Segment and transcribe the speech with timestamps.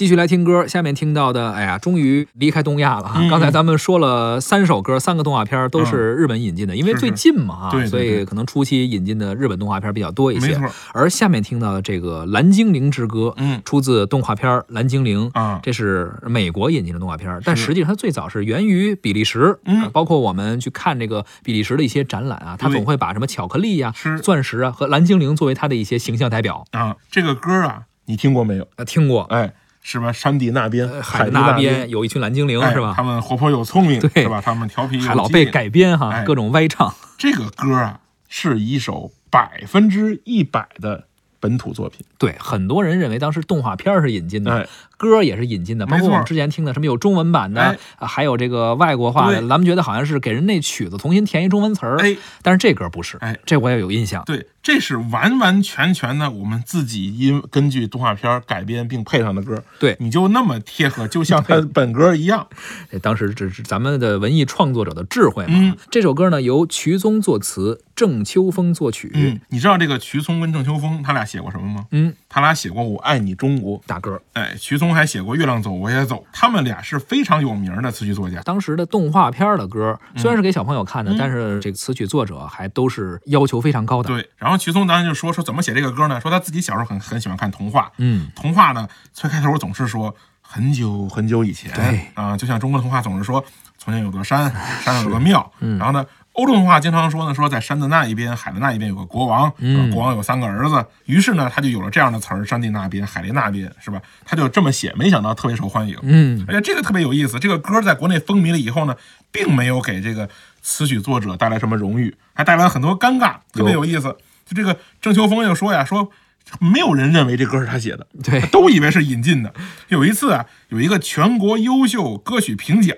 [0.00, 3.20] 继续来听歌，下面听到的，哎呀，终于离开东亚了哈。
[3.20, 10.58] 嗯刚才咱们说了三首歌，三个动画片都是日本引进的，因为最近嘛啊，所以可能初期引进的日本动画片比较多一些。
[10.94, 19.58] 而下面听到的这个《蓝精灵之歌》，嗯出自动画片《蓝精灵》啊这是美国引进的动画片，但实际上它最早是源于比利时。
[19.66, 26.64] 嗯呃包括我们去看这个比利时的一些展览啊，它总会把什么巧克力呀、是钻石啊和蓝精灵作为它的一些形象代表。
[26.70, 28.66] 啊，这个歌啊，你听过没有？
[28.76, 29.24] 啊，听过。
[29.24, 29.52] 哎，
[29.90, 30.12] 是吧？
[30.12, 33.02] 山地那边，呃海那那边有一群蓝精灵，哎是吧他？
[33.02, 34.40] 们活泼又聪明，对是吧？
[34.40, 36.94] 他们调皮又还老被改编哈，哎各种歪唱。
[37.18, 37.98] 这个歌啊，
[38.28, 41.06] 是一首百分之一百的
[41.40, 42.06] 本土作品。
[42.18, 44.68] 对，很多人认为当时动画片是引进的，哎，
[45.08, 54.22] 歌也是引进的，包括我们之前听的什么有中文版的，哎啊还有这个外国话的，咱们觉得好像是给人那曲子重新填一中文词儿，哎，但是这歌不是，哎这我也有印象。
[54.26, 59.62] 对，这是完完全全的我们自己因根据动画片改编并配上的歌。
[59.78, 62.46] 对你就那么贴合，就像它本歌一样。
[62.90, 65.54] 这 当时这是咱们的文艺创作者的智慧嘛。
[65.54, 69.10] 嗯这首歌呢由瞿宗作词，郑秋风作曲。
[69.14, 71.86] 嗯，你知道这个瞿聪跟郑秋风他俩写过什么吗？
[71.90, 73.78] 嗯，他俩写过《我爱你中国》。
[73.86, 74.22] 大歌。
[74.34, 78.40] 哎，徐聪还写过《月亮走我也走》，他们俩是非常有名的词曲作家。
[78.42, 86.20] 当时的动画片的歌虽然是给小朋友看的，嗯但是这个词曲作者还都是要求非常高的。，对，然后徐聪当时就说说怎么写这个歌呢？
[86.20, 93.44] 说他自己小时候很很喜欢看童话，嗯，童话呢最开头总是说很久很久以前，对啊、就像中国童话总是说
[93.76, 94.48] 从前有座山，
[94.84, 96.06] 山上有个庙， 嗯然后呢。
[96.34, 99.52] 欧洲文化经常说呢，说在山的那一边，海的那一边有个国王，
[99.92, 104.00] 国王有三个儿子，于是呢，他就有了这样的词儿：山地那边，海的那边，是吧？
[104.24, 105.98] 他就这么写，没想到特别受欢迎。
[106.02, 108.96] 嗯，而且这个特别有意思，这个歌在国内风靡了以后呢，
[109.32, 110.28] 并没有给这个
[110.62, 114.16] 词曲作者带来什么荣誉，还带来了很多尴尬，特别有意思。
[114.46, 116.10] 就这个郑秋风就说呀，说
[116.58, 119.52] 没有人认为这歌是他写的，对，都以为是引进的。
[119.88, 122.96] 有一次啊，有一个全国优秀歌曲评奖，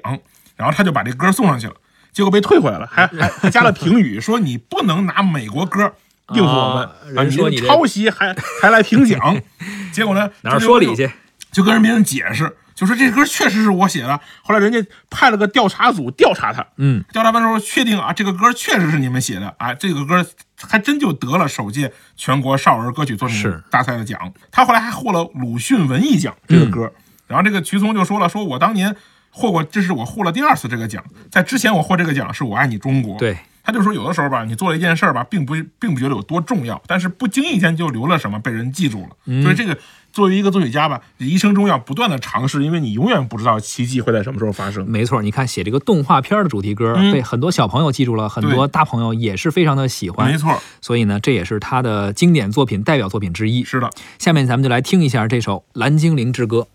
[0.56, 1.74] 然后他就把这歌送上去了，
[2.12, 5.94] 结果被退回来了，还还 还加了评语，说你不能拿美国歌
[6.34, 6.74] 应付我
[7.14, 9.18] 们，说你这抄袭还 还来评奖，
[9.92, 11.10] 结果呢哪儿说理去？
[11.50, 14.18] 就跟人别人解释，就说这歌确实是我写的。
[14.42, 20.24] 后来人家派了个调查组调查他，嗯，调查完之后确定啊，这个歌确实是你们写的啊，这个歌
[20.66, 24.32] 还真就得了首届全国少儿歌曲作品大赛的奖。
[24.50, 26.92] 他后来还获了鲁迅文艺奖这个歌。
[27.28, 28.94] 然后这个瞿聪就说了，说我当年
[29.32, 33.18] 获过，这是我获了第二次这个奖，在之前我获这个奖是我爱你中国。
[33.18, 39.08] 对，他就说，有的时候吧，你做了一件事儿吧，并不并不觉得有多重要，但是不经意间就留了什么，被人记住了。
[39.26, 39.76] 嗯所以这个
[40.12, 44.86] 作为一个作曲家吧，一生中要不断的尝试，因为你永远不知道奇迹会在什么时候发生。
[44.86, 50.30] 没错，你看写这个动画片的主题歌，嗯被很多小朋友记住了，很多大朋友也是非常的喜欢。
[50.30, 53.64] 没错，所以呢，这也是他的经典作品、代表作品之一。
[53.64, 53.88] 是的。
[54.18, 56.68] 下面咱们就来听一下这首《蓝精灵之歌》。